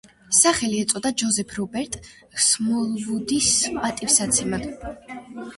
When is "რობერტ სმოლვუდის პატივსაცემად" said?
1.57-4.69